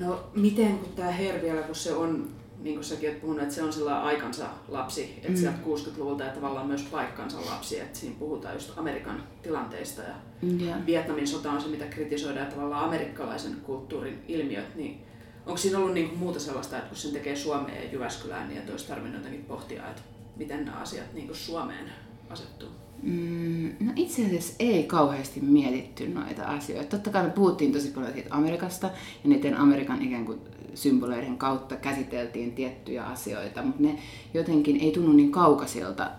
[0.00, 2.28] No miten kun tämä Her vielä, kun se on,
[2.62, 5.36] niin kuin säkin puhunut, että se on sellainen aikansa lapsi, että mm.
[5.36, 10.14] sieltä 60-luvulta ja tavallaan myös paikkansa lapsi, että siinä puhutaan just Amerikan tilanteista ja
[10.62, 10.86] yeah.
[10.86, 15.02] Vietnamin sota on se, mitä kritisoidaan tavallaan amerikkalaisen kulttuurin ilmiöt, niin
[15.46, 18.72] Onko siinä ollut niinku muuta sellaista, että kun sen tekee Suomeen ja Jyväskylään, niin että
[18.72, 20.02] olisi tarvinnut jotenkin pohtia, että
[20.36, 21.92] miten nämä asiat niinku Suomeen
[22.30, 22.68] asettuu?
[23.02, 26.90] Mm, no itse asiassa ei kauheasti mietitty noita asioita.
[26.90, 28.86] Totta kai me puhuttiin tosi paljon siitä Amerikasta
[29.24, 30.40] ja niiden Amerikan ikään kuin
[30.74, 33.98] symboleiden kautta käsiteltiin tiettyjä asioita, mutta ne
[34.34, 36.10] jotenkin ei tunnu niin kaukaisilta.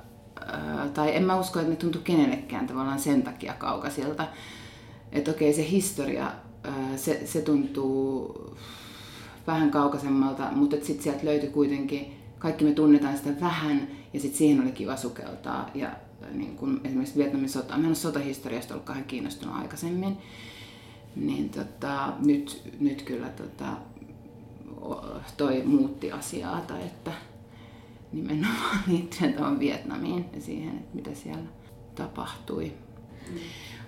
[0.94, 4.28] tai en mä usko, että ne tuntu kenellekään tavallaan sen takia kaukaisilta.
[5.12, 6.32] Että okei, se historia,
[6.96, 8.36] se, se tuntuu
[9.48, 14.62] vähän kaukaisemmalta, mutta sitten sieltä löytyi kuitenkin, kaikki me tunnetaan sitä vähän ja sitten siihen
[14.62, 15.70] oli kiva sukeltaa.
[15.76, 15.96] Ja äh,
[16.34, 20.18] niin kun esimerkiksi Vietnamin sota, mä en ole sotahistoriasta ollut kahden kiinnostunut aikaisemmin,
[21.16, 23.78] niin tota, nyt, nyt kyllä tota,
[25.38, 27.12] toi muutti asiaa, tai että
[28.12, 31.50] nimenomaan liittyen tuohon Vietnamiin ja siihen, että mitä siellä
[31.96, 32.72] tapahtui.
[33.32, 33.38] Mm.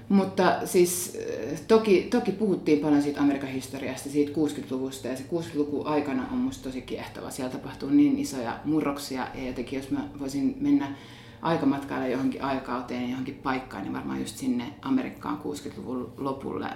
[0.10, 5.84] Mutta siis eh, toki, toki puhuttiin paljon siitä Amerikan historiasta, siitä 60-luvusta ja se 60-luku
[5.86, 7.30] aikana on musta tosi kiehtova.
[7.30, 10.96] Siellä tapahtuu niin isoja murroksia ja jotenkin jos mä voisin mennä
[11.44, 16.70] aikamatkaille johonkin aikauteen ja johonkin paikkaan, niin varmaan just sinne Amerikkaan 60-luvun lopulle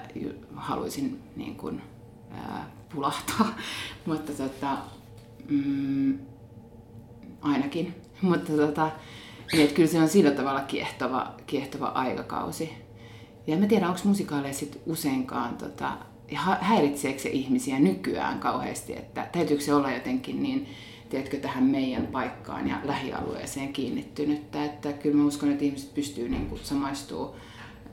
[0.55, 1.81] haluaisin niin kuin,
[2.31, 3.47] ää, pulahtaa.
[4.05, 4.77] Mutta tota,
[5.49, 6.19] mm,
[7.41, 7.95] ainakin.
[8.21, 8.91] Mutta tota,
[9.51, 12.73] niin, että kyllä se on sillä tavalla kiehtova, kiehtova aikakausi.
[13.47, 15.91] Ja en tiedä, onko musikaaleja sit useinkaan, tota,
[16.61, 20.67] häiritseekö se ihmisiä nykyään kauheasti, että täytyykö se olla jotenkin niin,
[21.09, 26.45] tiedätkö, tähän meidän paikkaan ja lähialueeseen kiinnittynyttä, että kyllä mä uskon, että ihmiset pystyy niin
[26.45, 27.33] kuin samaistumaan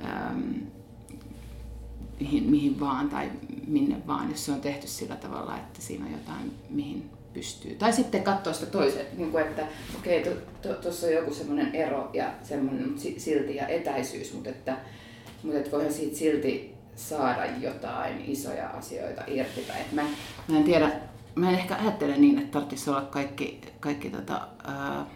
[0.05, 0.53] ähm,
[2.21, 3.31] mihin, mihin vaan tai
[3.67, 7.75] minne vaan, jos se on tehty sillä tavalla, että siinä on jotain, mihin pystyy.
[7.75, 9.67] Tai sitten katsoa sitä toiset, niin kuin, että
[9.99, 10.33] okei, okay,
[10.83, 14.77] tuossa to, to, on joku semmoinen ero ja semmoinen silti ja etäisyys, mutta että,
[15.43, 19.67] mutta että voihan siitä silti saada jotain isoja asioita irti.
[19.93, 20.03] Mä,
[20.49, 20.93] mä en tiedä,
[21.35, 25.07] mä en ehkä ajattele niin, että tarvitsisi olla kaikki, kaikki tota, ää,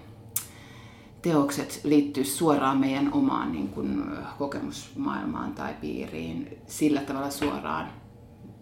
[1.22, 4.04] teokset liittyy suoraan meidän omaan niin kuin,
[4.38, 7.92] kokemusmaailmaan tai piiriin sillä tavalla suoraan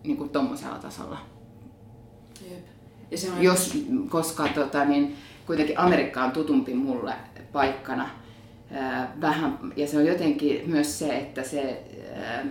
[0.05, 1.19] niin kuin tommosella tasolla.
[2.51, 2.66] Jep.
[3.11, 5.16] Ja se on Jos, koska tota, niin,
[5.47, 7.14] kuitenkin Amerikka on tutumpi mulle
[7.53, 8.09] paikkana
[8.71, 11.85] ää, vähän, ja se on jotenkin myös se, että se,
[12.16, 12.45] ää,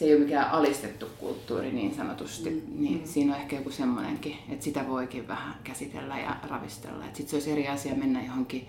[0.00, 2.82] se ei ole mikään alistettu kulttuuri niin sanotusti, mm.
[2.82, 3.06] niin mm.
[3.06, 7.04] siinä on ehkä joku semmoinenkin, että sitä voikin vähän käsitellä ja ravistella.
[7.04, 8.68] Sitten se olisi eri asia mennä johonkin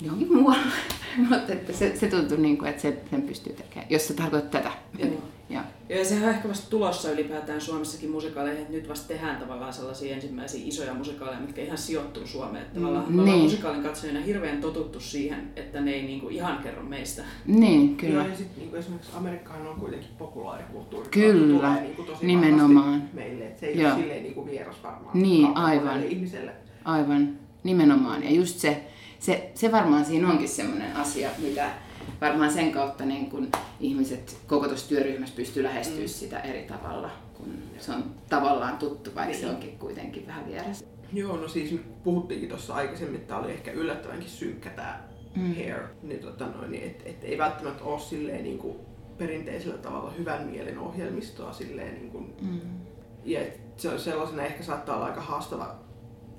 [0.00, 0.72] johonkin muualle.
[1.30, 4.60] Mutta että se, se tuntuu niin kuin, että se, sen pystyy tekemään, jos se tarkoittaa
[4.60, 4.74] tätä.
[4.98, 5.22] Joo.
[5.52, 5.64] Ja.
[5.88, 10.14] ja sehän on ehkä vasta tulossa ylipäätään Suomessakin musikaaleihin, että nyt vasta tehdään tavallaan sellaisia
[10.14, 12.62] ensimmäisiä isoja musikaaleja, mitkä ihan sijoittuu Suomeen.
[12.62, 13.42] Että tavallaan mm, niin.
[13.42, 17.22] musikaalin katsojina hirveän totuttu siihen, että ne ei niinku ihan kerro meistä.
[17.46, 18.14] Niin, kyllä.
[18.14, 21.08] Joo, ja sitten niinku esimerkiksi Amerikkahan on kuitenkin populaarikulttuuri.
[21.10, 23.02] Kyllä, tulee niinku tosi nimenomaan.
[23.12, 23.92] Meille, että se ei Joo.
[23.92, 26.04] ole silleen niinku vieras varmaan niin, aivan.
[26.04, 26.52] ihmiselle.
[26.84, 28.24] Aivan, nimenomaan.
[28.24, 28.82] Ja just se,
[29.18, 31.70] se, se varmaan siinä onkin semmoinen asia, mitä
[32.22, 33.48] varmaan sen kautta niin kun
[33.80, 36.08] ihmiset koko tuossa työryhmässä pystyy lähestyä mm.
[36.08, 39.40] sitä eri tavalla, kun se on tavallaan tuttu, vaikka niin.
[39.40, 40.84] se onkin kuitenkin vähän vieras.
[41.12, 45.00] Joo, no siis puhuttiinkin tuossa aikaisemmin, että tämä oli ehkä yllättävänkin synkkä tämä
[45.36, 45.54] mm.
[45.54, 48.76] hair, niin, tota noin, niin et, et ei välttämättä ole silleen niin kuin
[49.18, 52.60] perinteisellä tavalla hyvän mielen ohjelmistoa silleen niin kuin, mm.
[53.24, 53.40] ja
[53.76, 55.74] se on sellaisena ehkä saattaa olla aika haastava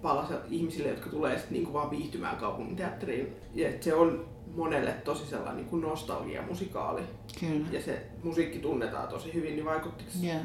[0.02, 3.36] pala ihmisille, jotka tulee sitten niin kuin vaan viihtymään kaupunginteatteriin.
[3.54, 7.02] Ja se on monelle tosi sellainen niin kuin nostalgia-musikaali.
[7.40, 7.68] Kyllä.
[7.72, 10.42] Ja se musiikki tunnetaan tosi hyvin, niin vaikuttiko yeah.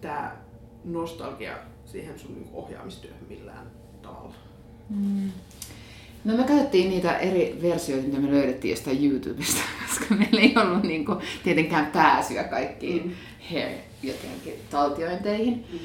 [0.00, 0.36] tämä
[0.84, 3.66] nostalgia siihen sun niin ohjaamistyöhön millään
[4.02, 4.34] tavalla?
[4.90, 5.30] Mm.
[6.24, 10.82] No me käytettiin niitä eri versioita, mitä me löydettiin jostain YouTubesta, koska meillä ei ollut
[10.82, 13.12] niin kuin, tietenkään pääsyä kaikkiin mm.
[13.50, 15.64] hair jotenkin taltiointeihin.
[15.72, 15.78] Mm.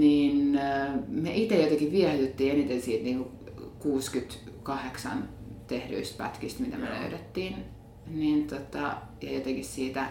[0.00, 3.26] Niin äh, me itse jotenkin viehdyttiin eniten siitä niin
[3.78, 5.28] 68
[5.66, 7.56] tehdyistä pätkistä, mitä me löydettiin.
[8.06, 10.06] Niin tota, ja jotenkin siitä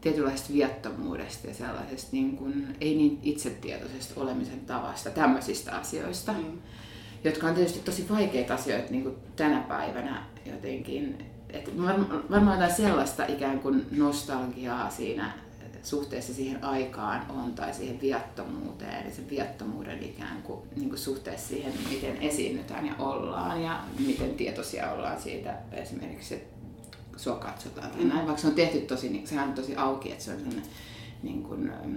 [0.00, 6.58] tietynlaisesta viattomuudesta ja sellaisesta niin kuin, ei niin itsetietoisesta olemisen tavasta, tämmöisistä asioista, mm.
[7.24, 11.26] jotka on tietysti tosi vaikeita asioita niin kuin tänä päivänä jotenkin.
[11.50, 11.78] Et
[12.30, 15.32] varmaan jotain sellaista ikään kuin nostalgiaa siinä
[15.82, 21.48] suhteessa siihen aikaan on tai siihen viattomuuteen ja sen viattomuuden ikään kuin, niin kuin suhteessa
[21.48, 26.52] siihen, miten esiinnytään ja ollaan ja miten tietoisia ollaan siitä esimerkiksi, että
[27.16, 30.24] sua katsotaan tai näin, vaikka se on tehty tosi, niin sehän on tosi auki, että
[30.24, 30.64] se on sellainen
[31.22, 31.94] niin kuin, ähm,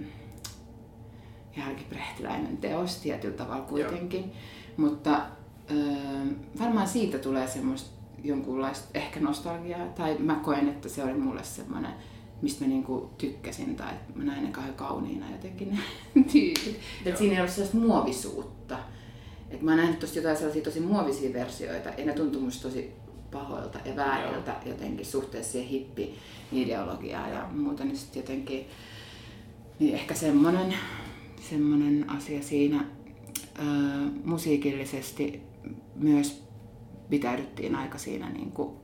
[1.57, 4.31] järkiprehtiläinen teos tietyllä tavalla kuitenkin, Joo.
[4.77, 6.27] mutta äh,
[6.59, 7.89] varmaan siitä tulee semmoista
[8.23, 11.91] jonkunlaista ehkä nostalgiaa, tai mä koen, että se oli mulle semmoinen
[12.45, 15.69] mistä mä niinku tykkäsin tai että mä näin ne kauhean kauniina jotenkin
[16.15, 16.79] ne tyypit.
[17.05, 18.77] Että siinä ei ollut sellaista muovisuutta.
[19.49, 22.91] Et mä oon nähnyt tosta jotain sellaisia tosi muovisia versioita ja ne tuntuu musta tosi
[23.31, 24.73] pahoilta ja vääriltä Joo.
[24.73, 28.67] jotenkin suhteessa siihen hippi-ideologiaan ja muuta, niin sitten jotenkin
[29.79, 30.73] niin ehkä semmonen,
[31.49, 32.85] semmonen asia siinä
[33.59, 33.65] öö,
[34.23, 35.41] musiikillisesti
[35.95, 36.43] myös
[37.09, 38.75] pitäydyttiin aika siinä niin kuin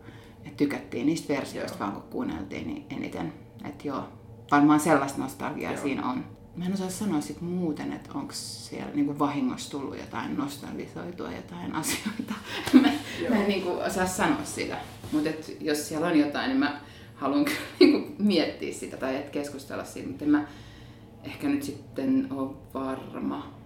[0.46, 3.34] et tykättiin niistä versioista vaan kun kuunneltiin niin eniten.
[3.66, 4.04] Että joo,
[4.52, 5.82] varmaan sellaista nostalgiaa joo.
[5.82, 6.26] siinä on.
[6.56, 11.76] Mä en osaa sanoa sit muuten, että onko siellä niinku vahingossa tullut jotain nostalgisoitua jotain
[11.76, 12.34] asioita.
[12.82, 12.90] mä,
[13.30, 14.78] mä en niinku osaa sanoa sitä.
[15.12, 16.82] Mutta jos siellä on jotain, niin mä
[17.16, 20.08] haluan kyllä niinku miettiä sitä tai keskustella siitä.
[20.08, 20.48] Mutta mä
[21.24, 23.61] ehkä nyt sitten ole varma.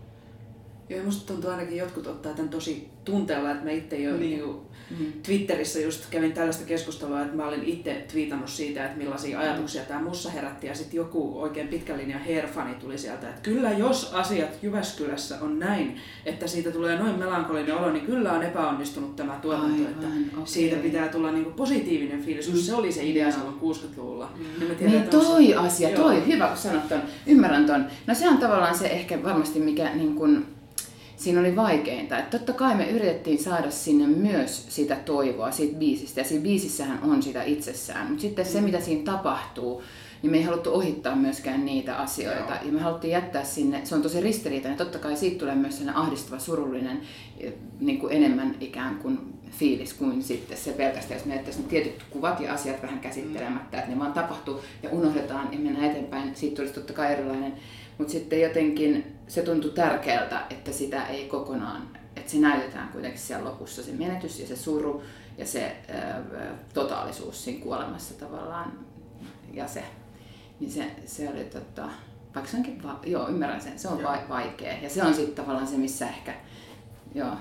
[0.90, 4.40] Joo, musta tuntuu ainakin jotkut ottaa tämän tosi tunteella, että mä itse jo niin.
[4.40, 4.66] Niin
[5.00, 5.06] Mm.
[5.24, 10.02] Twitterissä just kävin tällaista keskustelua, että mä olin itse twiitannut siitä, että millaisia ajatuksia tämä
[10.02, 10.68] mussa herätti.
[10.68, 15.60] Ja sitten joku oikein pitkän linjan herfani tuli sieltä, että kyllä jos asiat Jyväskylässä on
[15.60, 19.76] näin, että siitä tulee noin melankolinen olo, niin kyllä on epäonnistunut tämä tuotanto.
[19.76, 20.46] Aivan, että okay.
[20.46, 24.30] Siitä pitää tulla niinku positiivinen fiilis, kun se oli se idea silloin 60-luvulla.
[24.36, 24.76] Mm.
[24.76, 25.56] Tiedä, niin toi se...
[25.56, 26.26] asia, toi, Joo.
[26.26, 27.86] hyvä kun sanot ton, ymmärrän ton.
[28.08, 30.46] No se on tavallaan se ehkä varmasti mikä niin kun,
[31.18, 32.18] siinä oli vaikeinta.
[32.18, 37.00] Että totta kai me yritettiin saada sinne myös sitä toivoa siitä biisistä, ja siinä biisissähän
[37.04, 38.08] on sitä itsessään.
[38.08, 39.84] Mutta sitten se, mitä siinä tapahtuu,
[40.26, 42.54] niin me ei haluttu ohittaa myöskään niitä asioita.
[42.54, 42.66] Joo.
[42.66, 46.02] Ja me haluttiin jättää sinne, se on tosi ristiriitainen, totta kai siitä tulee myös sellainen
[46.02, 47.02] ahdistava, surullinen,
[47.40, 49.20] eh, niin kuin enemmän ikään kuin
[49.52, 53.92] fiilis kuin sitten se pelkästään, jos me jättäisiin tietyt kuvat ja asiat vähän käsittelemättä, että
[53.92, 57.54] ne vaan tapahtuu ja unohdetaan ja mennään eteenpäin, siitä tulisi totta kai erilainen.
[57.98, 63.46] Mutta sitten jotenkin se tuntui tärkeältä, että sitä ei kokonaan, että se näytetään kuitenkin siellä
[63.46, 65.04] lopussa, se menetys ja se suru
[65.38, 66.22] ja se ää,
[66.74, 68.72] totaalisuus siinä kuolemassa tavallaan
[69.54, 69.84] ja se,
[70.60, 71.90] niin se, se oli tota,
[72.36, 74.12] vaikka se onkin, va- joo ymmärrän sen, se on Joo.
[74.12, 76.34] va- vaikea ja se on sitten tavallaan se, missä ehkä,
[77.16, 77.32] joo,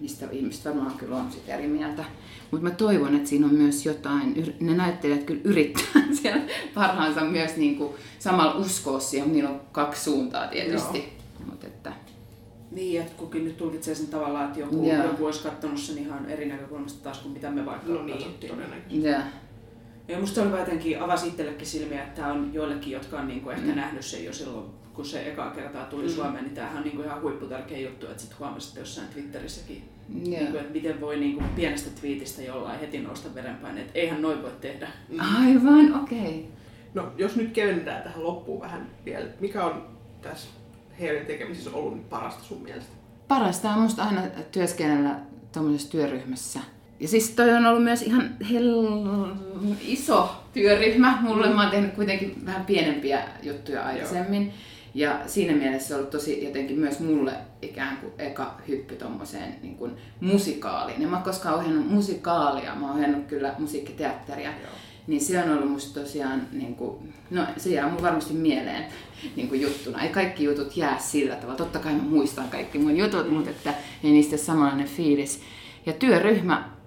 [0.00, 2.04] mistä ihmiset varmaan kyllä on sitten eri mieltä.
[2.50, 6.42] Mutta mä toivon, että siinä on myös jotain, ne näyttelijät kyllä yrittää siellä
[6.74, 11.12] parhaansa myös niinku samalla uskoa siihen, niillä on kaksi suuntaa tietysti.
[11.50, 11.92] Mutta että,
[12.70, 15.04] Niin, että kukin nyt tulkitsee sen tavallaan, että joku, Joo.
[15.04, 18.52] joku olisi katsonut sen ihan eri näkökulmasta taas kuin mitä me vaikka No niin, katsottiin.
[18.52, 19.02] todennäköisesti.
[19.02, 19.20] ja,
[20.10, 23.50] Ja musta se oli jotenkin, avasi itsellekin silmiä, että tämä on joillekin, jotka on niinku
[23.50, 23.76] ehkä Mm.
[23.76, 26.08] nähnyt sen jo silloin, kun se eka kertaa tuli Mm.
[26.08, 30.38] Suomeen, niin tämähän on niinku ihan huipputärkeä juttu, että sitten huomasitte jossain Twitterissäkin, ja.
[30.40, 34.52] niinku, että miten voi niinku pienestä twiitistä jollain heti nousta verenpaine, että eihän noin voi
[34.60, 34.88] tehdä.
[35.38, 36.18] Aivan, okei.
[36.20, 36.42] Okay.
[36.94, 39.88] No, jos nyt kevennetään tähän loppuun vähän vielä, mikä on
[40.22, 40.48] tässä
[41.00, 42.92] Heerin tekemisessä ollut parasta sun mielestä?
[43.28, 45.16] Parasta on musta aina työskennellä
[45.52, 46.60] tuommoisessa työryhmässä.
[47.00, 49.36] Ja siis toi on ollut myös ihan hel-
[49.80, 51.18] iso työryhmä.
[51.20, 54.52] Mulle mä oon tehnyt kuitenkin vähän pienempiä juttuja aikaisemmin.
[54.94, 57.32] Ja siinä mielessä se on ollut tosi jotenkin myös mulle
[57.62, 61.02] ikään kuin eka hyppy tommoseen niin kuin musikaaliin.
[61.02, 64.50] En mä koskaan ohjannut musikaalia, mä oon ohjannut kyllä musiikkiteatteria.
[64.50, 64.70] Joo.
[65.06, 68.84] Niin se on ollut musta tosiaan, niin kuin, no se jää mun varmasti mieleen
[69.36, 70.02] niin kuin juttuna.
[70.02, 71.56] Ei kaikki jutut jää sillä tavalla.
[71.56, 75.42] Totta kai mä muistan kaikki mun jutut, mutta että ei niistä samanlainen fiilis.
[75.86, 76.79] Ja työryhmä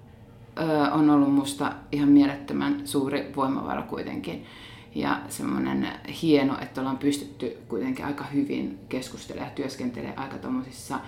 [0.91, 4.45] on ollut musta ihan mielettömän suuri voimavara kuitenkin.
[4.95, 5.87] Ja semmoinen
[6.21, 10.99] hieno, että ollaan pystytty kuitenkin aika hyvin keskustelemaan ja työskentelemään aika tommosissa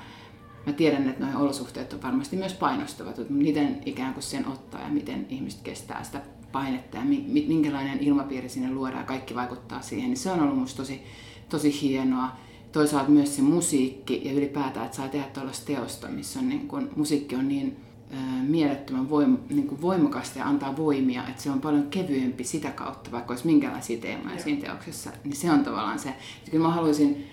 [0.66, 4.82] Mä tiedän, että nuo olosuhteet on varmasti myös painostavat, mutta miten ikään kuin sen ottaa
[4.82, 9.36] ja miten ihmiset kestää sitä painetta ja mi- mi- minkälainen ilmapiiri sinne luodaan ja kaikki
[9.36, 11.02] vaikuttaa siihen, niin se on ollut musta tosi,
[11.50, 12.30] tosi hienoa.
[12.72, 16.90] Toisaalta myös se musiikki ja ylipäätään, että saa tehdä tuollaista teosta, missä on niin kun,
[16.96, 17.78] musiikki on niin
[18.48, 23.12] mielettömän voim, niin kuin voimakasta ja antaa voimia, että se on paljon kevyempi sitä kautta,
[23.12, 26.10] vaikka olisi minkälaisia teemoja siinä teoksessa, niin se on tavallaan se.
[26.10, 27.28] Ja kyllä mä haluaisin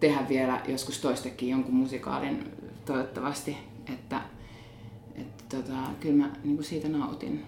[0.00, 2.44] tehdä vielä joskus toistekin jonkun musikaalin
[2.84, 3.56] toivottavasti,
[3.92, 4.20] että,
[5.14, 7.44] että tota, kyllä mä niin kuin siitä nautin.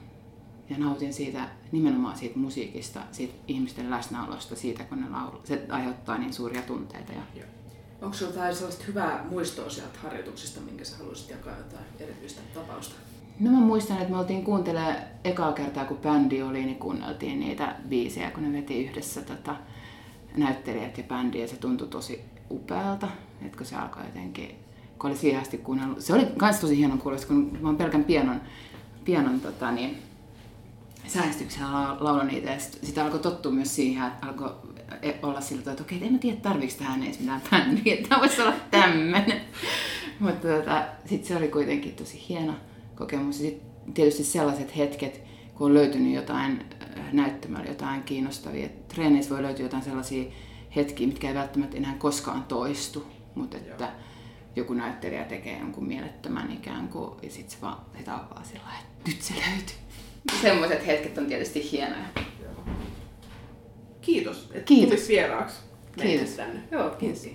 [0.71, 5.41] Ja nautin siitä nimenomaan siitä musiikista, siitä ihmisten läsnäolosta, siitä kun ne laulu.
[5.45, 7.13] Se aiheuttaa niin suuria tunteita.
[7.13, 7.45] Ja...
[8.03, 12.95] Onko sinulla jotain sellaista hyvää muistoa sieltä harjoituksista, minkä sä haluaisit jakaa jotain erityistä tapausta?
[13.41, 17.77] No mä muistan, että me oltiin kuuntelemaan ekaa kertaa, kun bändi oli, niin kuunneltiin niitä
[17.89, 19.57] biisejä, kun ne veti yhdessä tota,
[20.37, 23.09] näyttelijät ja bändi, ja se tuntui tosi upealta,
[23.47, 24.57] että kun se alkoi jotenkin,
[24.99, 26.01] kun oli siihen asti kuunnellut.
[26.01, 28.41] Se oli myös tosi hieno kuulosta, kun mä pelkän pianon,
[29.05, 29.99] pianon tota, niin,
[31.07, 34.53] säästyksellä la- laulan niitä, ja sit alkoi tottua myös siihen, että alkoi
[35.23, 38.21] olla sillä tavalla, että okei, en mä tiedä, tarviiko tähän edes mitään bändiä, että tämä
[38.21, 39.41] voisi olla tämmöinen.
[40.21, 42.55] Mutta tota, sitten se oli kuitenkin tosi hieno
[42.95, 43.41] kokemus.
[43.41, 45.23] Ja sitten tietysti sellaiset hetket,
[45.55, 48.69] kun on löytynyt jotain äh, näyttämällä, jotain kiinnostavia.
[48.89, 50.33] Treeneissä voi löytyä jotain sellaisia
[50.77, 53.93] hetkiä, mitkä ei välttämättä enää koskaan toistu, mutta että
[54.57, 58.81] joku näyttelijä tekee jonkun mielettömän ikään kuin, ja sitten se vaan se alkaa sillä lailla,
[58.81, 59.77] että nyt se löytyy.
[60.43, 62.07] Semmoiset hetket on tietysti hienoja.
[64.15, 64.95] Kiitos, että Kiitos.
[64.95, 65.57] tulit vieraaksi
[66.01, 66.29] Kiitos.
[66.31, 66.61] tänne.
[66.71, 67.29] Joo, kiitos.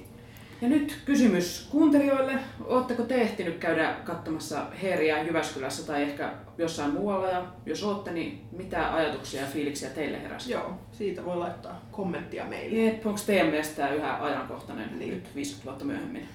[0.61, 2.33] Ja nyt kysymys kuuntelijoille.
[2.65, 7.27] Oletteko te ehtinyt käydä katsomassa Heeriä Jyväskylässä tai ehkä jossain muualla?
[7.29, 10.51] Ja jos olette, niin mitä ajatuksia ja fiiliksiä teille heräsi?
[10.51, 12.77] Joo, siitä voi laittaa kommenttia meille.
[12.77, 15.13] Jep, onko teidän mielestä tämä yhä ajankohtainen Niin.
[15.13, 16.27] nyt 50 vuotta myöhemmin?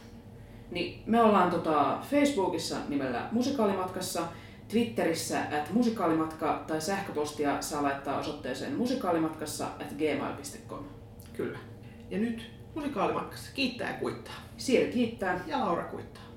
[0.70, 4.22] Niin me ollaan tota Facebookissa nimellä Musikaalimatkassa,
[4.70, 10.84] Twitterissä at musikaalimatka tai sähköpostia saa laittaa osoitteeseen musikaalimatkassa at gmail.com.
[11.32, 11.58] Kyllä.
[12.10, 14.34] Ja nyt musikaalimatkassa kiittää ja kuittaa.
[14.56, 15.40] Siiri kiittää.
[15.46, 16.29] Ja Laura kuittaa.